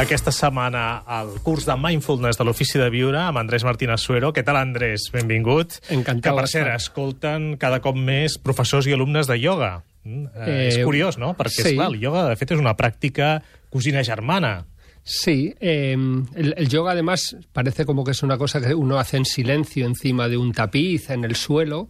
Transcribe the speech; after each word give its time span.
Aquesta 0.00 0.32
setmana 0.32 1.02
al 1.04 1.34
curs 1.44 1.66
de 1.68 1.74
Mindfulness 1.76 2.38
de 2.40 2.44
l'Ofici 2.48 2.78
de 2.80 2.86
Viure 2.92 3.18
amb 3.20 3.36
Andrés 3.36 3.66
Martínez 3.66 4.00
Suero. 4.00 4.30
Què 4.32 4.40
tal, 4.46 4.56
Andrés? 4.56 5.10
Benvingut. 5.12 5.76
Encantat 5.92 6.30
Que, 6.30 6.36
per 6.38 6.48
cert, 6.48 6.70
escolten 6.72 7.50
cada 7.60 7.82
cop 7.84 7.98
més 8.00 8.38
professors 8.40 8.88
i 8.88 8.94
alumnes 8.96 9.28
de 9.28 9.36
ioga. 9.36 9.82
Mm, 10.04 10.24
Eh, 10.34 10.46
Eh, 10.48 10.68
és 10.68 10.78
curiós, 10.84 11.18
no? 11.18 11.34
Perquè, 11.36 11.50
sí. 11.62 11.68
esclar, 11.74 11.90
el 11.92 12.00
ioga, 12.00 12.24
de 12.30 12.36
fet, 12.36 12.52
és 12.52 12.58
una 12.58 12.76
pràctica 12.78 13.42
cosina 13.68 14.02
germana. 14.02 14.64
Sí, 15.12 15.52
eh, 15.58 15.96
el, 16.36 16.68
yoga 16.68 16.92
además 16.92 17.34
parece 17.52 17.84
como 17.84 18.04
que 18.04 18.12
es 18.12 18.22
una 18.22 18.38
cosa 18.38 18.60
que 18.60 18.72
uno 18.76 18.96
hace 18.96 19.16
en 19.16 19.24
silencio 19.24 19.84
encima 19.84 20.28
de 20.28 20.36
un 20.36 20.52
tapiz, 20.52 21.10
en 21.10 21.24
el 21.24 21.34
suelo, 21.34 21.88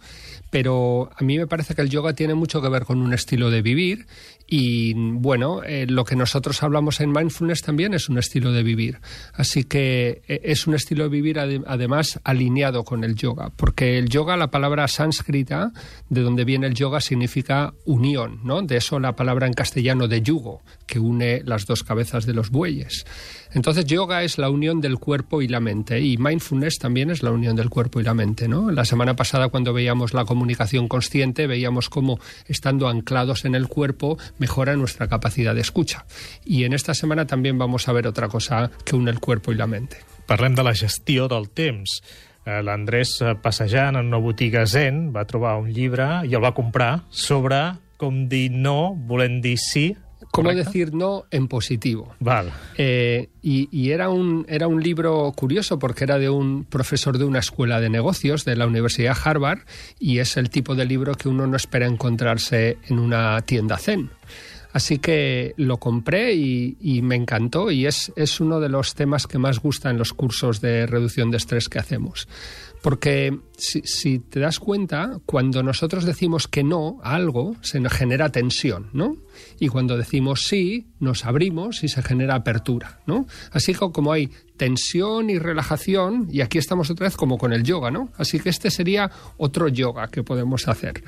pero 0.49 1.11
a 1.15 1.23
mí 1.23 1.37
me 1.37 1.47
parece 1.47 1.75
que 1.75 1.83
el 1.83 1.91
yoga 1.91 2.15
tiene 2.15 2.33
mucho 2.33 2.63
que 2.63 2.71
ver 2.71 2.85
con 2.85 3.03
un 3.03 3.13
estilo 3.13 3.51
de 3.51 3.61
vivir 3.61 4.07
y 4.53 4.95
bueno, 4.95 5.63
eh, 5.63 5.87
lo 5.87 6.05
que 6.05 6.17
nosotros 6.17 6.61
hablamos 6.65 7.01
en 7.01 7.13
mindfulness 7.13 7.61
también 7.63 7.93
es 7.95 8.09
un 8.09 8.19
estilo 8.19 8.51
de 8.53 8.65
vivir. 8.65 8.99
Así 9.35 9.63
que 9.63 10.23
eh, 10.27 10.41
es 10.43 10.67
un 10.67 10.75
estilo 10.75 11.05
de 11.05 11.11
vivir 11.11 11.37
ade- 11.39 11.63
además 11.69 12.19
alineado 12.25 12.83
con 12.85 13.05
el 13.05 13.15
yoga, 13.15 13.53
porque 13.55 13.99
el 13.99 14.09
yoga, 14.09 14.37
la 14.39 14.51
palabra 14.51 14.89
sánscrita, 14.89 15.73
de 16.09 16.23
donde 16.23 16.45
viene 16.45 16.67
el 16.67 16.75
yoga, 16.75 17.01
significa 17.01 17.75
unión, 17.85 18.41
¿no? 18.43 18.63
De 18.63 18.79
eso 18.79 18.99
la 18.99 19.15
palabra 19.15 19.47
en 19.47 19.53
castellano 19.53 20.09
de 20.09 20.23
yugo, 20.23 20.63
que 20.87 20.99
une 20.99 21.43
las 21.45 21.67
dos 21.67 21.85
cabezas 21.85 22.27
de 22.27 22.33
los 22.35 22.51
bueyes. 22.51 23.05
Entonces, 23.53 23.85
yoga 23.85 24.23
es 24.23 24.39
la 24.39 24.49
unión 24.49 24.81
del 24.81 24.99
cuerpo 24.99 25.43
y 25.43 25.49
la 25.49 25.61
mente, 25.61 26.01
y 26.01 26.17
mindfulness 26.17 26.79
también 26.79 27.11
es 27.11 27.23
la 27.23 27.31
unión 27.31 27.57
del 27.57 27.69
cuerpo 27.69 28.01
y 28.01 28.05
la 28.05 28.15
mente, 28.15 28.47
¿no? 28.47 28.71
La 28.71 28.85
semana 28.85 29.17
pasada, 29.17 29.49
cuando 29.49 29.73
veíamos 29.73 30.15
la 30.15 30.25
comunicación 30.25 30.87
consciente, 30.87 31.47
veíamos 31.47 31.89
cómo, 31.89 32.21
estando 32.47 32.89
anclados 32.89 33.45
en 33.45 33.55
el 33.55 33.67
cuerpo, 33.67 34.19
mejora 34.39 34.77
nuestra 34.77 35.09
capacidad 35.09 35.55
de 35.55 35.63
escucha. 35.63 36.07
Y 36.45 36.65
en 36.65 36.73
esta 36.73 36.95
semana 36.95 37.27
también 37.27 37.59
vamos 37.59 37.89
a 37.89 37.93
ver 37.93 38.07
otra 38.07 38.29
cosa 38.29 38.71
que 38.85 38.95
une 38.95 39.11
el 39.11 39.19
cuerpo 39.19 39.53
y 39.53 39.57
la 39.57 39.67
mente. 39.67 39.99
Parlem 40.27 40.55
de 40.55 40.63
la 40.63 40.75
gestió 40.75 41.27
del 41.27 41.51
temps. 41.51 42.03
Eh, 42.47 42.63
L'Andrés, 42.63 43.17
eh, 43.21 43.35
passejant 43.43 43.99
en 43.99 44.13
una 44.13 44.21
botiga 44.23 44.63
zen, 44.67 45.09
va 45.11 45.27
trobar 45.27 45.57
un 45.59 45.73
llibre 45.75 46.07
i 46.25 46.37
el 46.39 46.45
va 46.45 46.55
comprar 46.55 47.03
sobre 47.11 47.59
com 48.01 48.23
dir 48.31 48.49
no 48.55 48.95
volent 48.95 49.41
dir 49.45 49.59
sí. 49.61 49.91
¿Cómo 50.31 50.53
decir 50.53 50.95
no 50.95 51.25
en 51.31 51.49
positivo? 51.49 52.15
Val. 52.21 52.53
Eh, 52.77 53.29
y 53.43 53.69
y 53.71 53.91
era, 53.91 54.11
un, 54.11 54.47
era 54.49 54.69
un 54.69 54.83
libro 54.83 55.33
curioso 55.35 55.79
porque 55.79 56.05
era 56.05 56.19
de 56.19 56.31
un 56.31 56.65
profesor 56.65 57.19
de 57.19 57.25
una 57.25 57.39
escuela 57.41 57.81
de 57.81 57.89
negocios 57.89 58.45
de 58.45 58.57
la 58.57 58.67
Universidad 58.67 59.17
Harvard 59.23 59.61
y 59.99 60.19
es 60.19 60.37
el 60.37 60.51
tipo 60.51 60.75
de 60.75 60.85
libro 60.85 61.15
que 61.15 61.29
uno 61.29 61.47
no 61.47 61.57
espera 61.57 61.87
encontrarse 61.87 62.79
en 62.89 62.99
una 62.99 63.41
tienda 63.43 63.77
zen. 63.79 64.11
Así 64.73 64.99
que 64.99 65.55
lo 65.57 65.79
compré 65.79 66.35
y, 66.35 67.01
me 67.03 67.17
encantó 67.17 67.71
y 67.71 67.87
es, 67.87 68.13
es 68.17 68.41
uno 68.41 68.61
de 68.61 68.69
los 68.69 68.95
temas 68.95 69.27
que 69.27 69.39
más 69.39 69.59
gusta 69.59 69.91
en 69.91 69.99
los 69.99 70.13
cursos 70.13 70.61
de 70.61 70.87
reducción 70.87 71.31
de 71.31 71.39
estrés 71.39 71.69
que 71.69 71.79
hacemos. 71.79 72.29
Porque 72.83 73.39
si, 73.59 73.83
si 73.83 74.19
te 74.21 74.41
das 74.41 74.59
cuenta, 74.59 75.19
cuando 75.27 75.63
nosotros 75.63 76.05
decimos 76.05 76.49
que 76.49 76.63
no 76.63 76.99
a 77.03 77.15
algo, 77.15 77.57
se 77.61 77.79
nos 77.79 77.93
genera 77.93 78.31
tensión, 78.31 78.89
¿no? 78.93 79.17
Y 79.59 79.69
cuando 79.69 79.99
decimos 79.99 80.47
sí, 80.47 80.87
nos 80.99 81.27
abrimos 81.27 81.85
y 81.85 81.89
se 81.89 82.03
genera 82.03 82.37
apertura, 82.37 83.01
¿no? 83.07 83.27
Así 83.53 83.75
que 83.75 83.81
como 83.93 84.13
hay 84.13 84.31
tensión 84.57 85.31
y 85.31 85.39
relajación, 85.39 86.29
y 86.31 86.41
aquí 86.41 86.59
estamos 86.59 86.91
otra 86.91 87.07
vez 87.07 87.17
como 87.17 87.39
con 87.39 87.53
el 87.53 87.65
yoga, 87.65 87.91
¿no? 87.91 88.11
Así 88.17 88.41
que 88.41 88.49
este 88.49 88.71
sería 88.71 89.11
otro 89.37 89.69
yoga 89.69 90.09
que 90.09 90.23
podemos 90.23 90.69
hacer. 90.69 91.03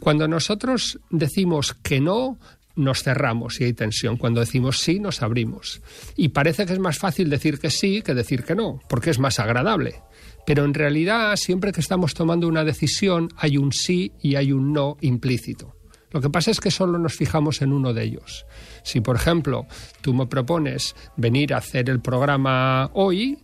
Cuando 0.00 0.26
nosotros 0.26 0.98
decimos 1.10 1.74
que 1.82 2.00
no, 2.00 2.38
nos 2.76 3.02
cerramos 3.02 3.60
y 3.60 3.64
hay 3.64 3.72
tensión. 3.72 4.16
Cuando 4.16 4.40
decimos 4.40 4.78
sí, 4.78 4.98
nos 4.98 5.22
abrimos. 5.22 5.82
Y 6.16 6.28
parece 6.28 6.66
que 6.66 6.72
es 6.72 6.78
más 6.78 6.98
fácil 6.98 7.30
decir 7.30 7.58
que 7.58 7.70
sí 7.70 8.02
que 8.02 8.14
decir 8.14 8.44
que 8.44 8.54
no, 8.54 8.80
porque 8.88 9.10
es 9.10 9.18
más 9.18 9.38
agradable. 9.38 10.02
Pero 10.46 10.64
en 10.64 10.74
realidad, 10.74 11.36
siempre 11.36 11.72
que 11.72 11.80
estamos 11.80 12.14
tomando 12.14 12.48
una 12.48 12.64
decisión, 12.64 13.28
hay 13.36 13.56
un 13.56 13.72
sí 13.72 14.12
y 14.20 14.34
hay 14.36 14.52
un 14.52 14.72
no 14.72 14.96
implícito. 15.00 15.76
Lo 16.10 16.20
que 16.20 16.30
pasa 16.30 16.50
es 16.50 16.60
que 16.60 16.70
solo 16.70 16.98
nos 16.98 17.14
fijamos 17.14 17.62
en 17.62 17.72
uno 17.72 17.94
de 17.94 18.04
ellos. 18.04 18.44
Si, 18.82 19.00
por 19.00 19.16
ejemplo, 19.16 19.66
tú 20.02 20.12
me 20.12 20.26
propones 20.26 20.94
venir 21.16 21.54
a 21.54 21.58
hacer 21.58 21.88
el 21.88 22.00
programa 22.00 22.90
hoy, 22.92 23.38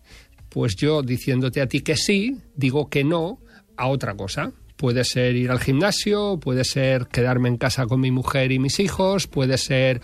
pues 0.50 0.76
yo 0.76 1.02
diciéndote 1.02 1.60
a 1.60 1.66
ti 1.66 1.80
que 1.80 1.96
sí, 1.96 2.36
digo 2.54 2.90
que 2.90 3.04
no 3.04 3.40
a 3.76 3.88
otra 3.88 4.14
cosa. 4.14 4.52
Puede 4.78 5.04
ser 5.04 5.36
ir 5.36 5.50
al 5.50 5.60
gimnasio, 5.60 6.38
puede 6.40 6.64
ser 6.64 7.08
quedarme 7.08 7.48
en 7.48 7.58
casa 7.58 7.84
con 7.86 8.00
mi 8.00 8.10
mujer 8.10 8.52
y 8.52 8.58
mis 8.58 8.80
hijos, 8.80 9.26
puede 9.26 9.58
ser 9.58 10.00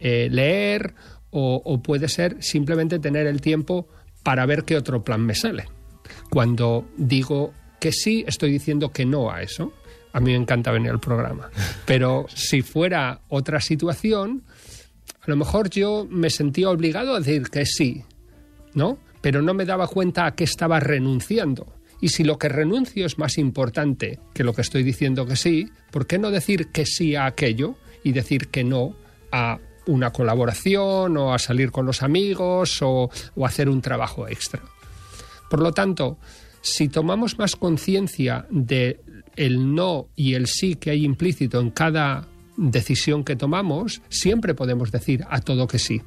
eh, 0.00 0.28
leer 0.30 0.94
o, 1.30 1.62
o 1.64 1.82
puede 1.82 2.08
ser 2.08 2.42
simplemente 2.42 2.98
tener 2.98 3.28
el 3.28 3.40
tiempo 3.40 3.86
para 4.24 4.46
ver 4.46 4.64
qué 4.64 4.76
otro 4.76 5.04
plan 5.04 5.24
me 5.24 5.36
sale. 5.36 5.66
Cuando 6.30 6.88
digo 6.96 7.52
que 7.78 7.92
sí, 7.92 8.24
estoy 8.26 8.50
diciendo 8.50 8.90
que 8.90 9.04
no 9.04 9.30
a 9.30 9.42
eso. 9.42 9.72
A 10.14 10.20
mí 10.20 10.30
me 10.32 10.36
encanta 10.36 10.72
venir 10.72 10.90
al 10.90 11.00
programa. 11.00 11.50
Pero 11.84 12.26
si 12.34 12.62
fuera 12.62 13.20
otra 13.28 13.60
situación, 13.60 14.42
a 15.20 15.30
lo 15.30 15.36
mejor 15.36 15.68
yo 15.70 16.06
me 16.08 16.30
sentía 16.30 16.70
obligado 16.70 17.14
a 17.14 17.18
decir 17.18 17.50
que 17.50 17.66
sí, 17.66 18.04
¿no? 18.74 18.98
Pero 19.20 19.42
no 19.42 19.54
me 19.54 19.64
daba 19.64 19.86
cuenta 19.86 20.26
a 20.26 20.34
qué 20.34 20.44
estaba 20.44 20.80
renunciando. 20.80 21.66
Y 22.04 22.10
si 22.10 22.22
lo 22.22 22.36
que 22.36 22.50
renuncio 22.50 23.06
es 23.06 23.16
más 23.16 23.38
importante 23.38 24.20
que 24.34 24.44
lo 24.44 24.52
que 24.52 24.60
estoy 24.60 24.82
diciendo 24.82 25.24
que 25.24 25.36
sí, 25.36 25.70
¿por 25.90 26.06
qué 26.06 26.18
no 26.18 26.30
decir 26.30 26.66
que 26.66 26.84
sí 26.84 27.16
a 27.16 27.24
aquello 27.24 27.76
y 28.02 28.12
decir 28.12 28.48
que 28.48 28.62
no 28.62 28.94
a 29.32 29.58
una 29.86 30.12
colaboración 30.12 31.16
o 31.16 31.32
a 31.32 31.38
salir 31.38 31.70
con 31.70 31.86
los 31.86 32.02
amigos 32.02 32.82
o, 32.82 33.08
o 33.34 33.46
hacer 33.46 33.70
un 33.70 33.80
trabajo 33.80 34.28
extra? 34.28 34.60
Por 35.48 35.62
lo 35.62 35.72
tanto, 35.72 36.18
si 36.60 36.88
tomamos 36.88 37.38
más 37.38 37.56
conciencia 37.56 38.44
de 38.50 39.00
el 39.34 39.74
no 39.74 40.08
y 40.14 40.34
el 40.34 40.46
sí 40.46 40.74
que 40.74 40.90
hay 40.90 41.06
implícito 41.06 41.58
en 41.58 41.70
cada 41.70 42.28
decisión 42.58 43.24
que 43.24 43.34
tomamos, 43.34 44.02
siempre 44.10 44.52
podemos 44.52 44.92
decir 44.92 45.24
a 45.30 45.40
todo 45.40 45.66
que 45.66 45.78
sí. 45.78 46.02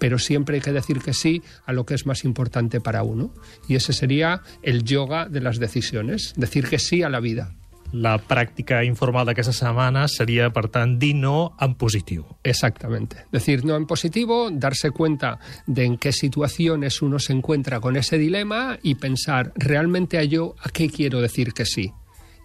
Pero 0.00 0.18
siempre 0.18 0.56
hay 0.56 0.62
que 0.62 0.72
decir 0.72 0.98
que 0.98 1.14
sí 1.14 1.42
a 1.64 1.72
lo 1.72 1.86
que 1.86 1.94
es 1.94 2.06
más 2.06 2.24
importante 2.24 2.80
para 2.80 3.04
uno. 3.04 3.32
Y 3.68 3.76
ese 3.76 3.92
sería 3.92 4.42
el 4.62 4.82
yoga 4.82 5.28
de 5.28 5.40
las 5.40 5.60
decisiones, 5.60 6.34
decir 6.36 6.66
que 6.66 6.80
sí 6.80 7.04
a 7.04 7.08
la 7.08 7.20
vida. 7.20 7.54
La 7.92 8.20
pràctica 8.22 8.84
informal 8.86 9.26
d'aquesta 9.26 9.52
setmana 9.52 10.04
seria, 10.08 10.46
per 10.54 10.68
tant, 10.70 10.92
dir 11.02 11.16
no 11.18 11.56
en 11.60 11.74
positiu. 11.74 12.22
Exactamente. 12.46 13.24
Decir 13.32 13.64
no 13.64 13.74
en 13.74 13.86
positivo, 13.86 14.48
darse 14.52 14.92
cuenta 14.92 15.40
de 15.66 15.84
en 15.84 15.98
qué 15.98 16.12
situaciones 16.12 17.02
uno 17.02 17.18
se 17.18 17.32
encuentra 17.32 17.80
con 17.80 17.96
ese 17.96 18.16
dilema 18.16 18.78
y 18.82 18.94
pensar 18.94 19.52
realmente 19.56 20.18
a 20.18 20.24
yo 20.24 20.54
a 20.62 20.70
qué 20.70 20.88
quiero 20.88 21.20
decir 21.20 21.52
que 21.52 21.66
sí. 21.66 21.92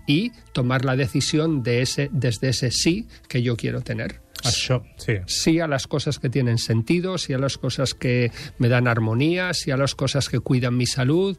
Y 0.07 0.31
tomar 0.51 0.83
la 0.83 0.95
decisión 0.95 1.61
de 1.61 1.81
ese, 1.83 2.09
desde 2.11 2.49
ese 2.49 2.71
sí 2.71 3.07
que 3.27 3.43
yo 3.43 3.55
quiero 3.55 3.81
tener. 3.81 4.24
Això, 4.45 4.81
sí. 4.97 5.17
Sí 5.27 5.59
a 5.59 5.67
las 5.67 5.87
cosas 5.87 6.19
que 6.19 6.29
tienen 6.29 6.57
sentido, 6.57 7.17
sí 7.17 7.33
a 7.33 7.37
las 7.37 7.57
cosas 7.57 7.93
que 7.93 8.31
me 8.57 8.69
dan 8.69 8.87
armonía, 8.87 9.53
sí 9.53 9.71
a 9.71 9.77
las 9.77 9.95
cosas 9.95 10.29
que 10.29 10.39
cuidan 10.39 10.77
mi 10.77 10.85
salud, 10.85 11.37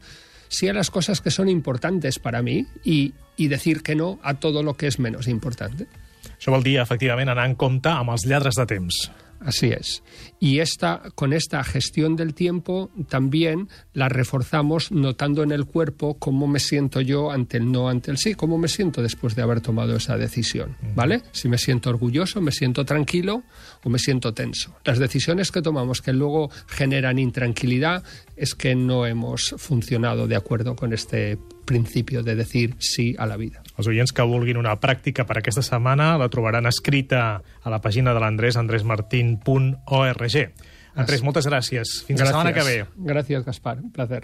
sí 0.49 0.67
a 0.67 0.73
las 0.73 0.91
cosas 0.91 1.21
que 1.21 1.31
son 1.31 1.49
importantes 1.49 2.19
para 2.19 2.41
mí 2.41 2.65
y, 2.83 3.13
y 3.35 3.47
decir 3.47 3.83
que 3.83 3.95
no 3.95 4.19
a 4.23 4.35
todo 4.35 4.63
lo 4.63 4.75
que 4.75 4.87
es 4.87 4.99
menos 4.99 5.27
importante. 5.27 5.87
Això 6.37 6.53
vol 6.53 6.61
dir, 6.61 6.77
efectivament, 6.81 7.31
anar 7.31 7.47
en 7.49 7.55
compte 7.57 7.89
amb 7.89 8.13
els 8.13 8.27
lladres 8.29 8.57
de 8.59 8.65
temps. 8.69 9.07
Así 9.39 9.67
es. 9.67 10.03
Y 10.39 10.59
esta, 10.59 11.03
con 11.15 11.33
esta 11.33 11.63
gestión 11.63 12.15
del 12.15 12.33
tiempo 12.33 12.89
también 13.09 13.69
la 13.93 14.09
reforzamos 14.09 14.91
notando 14.91 15.43
en 15.43 15.51
el 15.51 15.65
cuerpo 15.65 16.15
cómo 16.15 16.47
me 16.47 16.59
siento 16.59 17.01
yo 17.01 17.31
ante 17.31 17.57
el 17.57 17.71
no, 17.71 17.89
ante 17.89 18.11
el 18.11 18.17
sí, 18.17 18.35
cómo 18.35 18.57
me 18.57 18.67
siento 18.67 19.01
después 19.01 19.35
de 19.35 19.41
haber 19.41 19.61
tomado 19.61 19.95
esa 19.95 20.17
decisión. 20.17 20.75
¿Vale? 20.95 21.21
Si 21.31 21.49
me 21.49 21.57
siento 21.57 21.89
orgulloso, 21.89 22.41
me 22.41 22.51
siento 22.51 22.85
tranquilo 22.85 23.43
o 23.83 23.89
me 23.89 23.99
siento 23.99 24.33
tenso. 24.33 24.75
Las 24.83 24.99
decisiones 24.99 25.51
que 25.51 25.61
tomamos 25.61 26.01
que 26.01 26.13
luego 26.13 26.49
generan 26.67 27.19
intranquilidad 27.19 28.03
es 28.35 28.55
que 28.55 28.75
no 28.75 29.05
hemos 29.05 29.55
funcionado 29.57 30.27
de 30.27 30.35
acuerdo 30.35 30.75
con 30.75 30.93
este 30.93 31.37
principio 31.67 32.23
de 32.23 32.33
decir 32.39 32.73
sí 32.79 33.11
a 33.19 33.27
la 33.29 33.37
vida. 33.37 33.61
Els 33.77 33.91
oients 33.91 34.15
que 34.15 34.25
vulguin 34.25 34.57
una 34.57 34.73
pràctica 34.81 35.27
per 35.29 35.37
aquesta 35.37 35.61
setmana 35.65 36.15
la 36.17 36.31
trobaran 36.33 36.65
escrita 36.65 37.43
a 37.43 37.73
la 37.73 37.81
pàgina 37.83 38.15
de 38.15 38.23
l'Andrés, 38.23 38.57
andresmartin.org. 38.57 40.25
Andrés, 40.97 41.21
moltes 41.21 41.45
gràcies. 41.45 41.99
Fins 42.07 42.25
la 42.25 42.31
setmana 42.31 42.55
que 42.55 42.65
ve. 42.65 42.79
Gracias, 43.13 43.45
Gaspar. 43.45 43.77
Un 43.83 43.91
placer. 43.93 44.23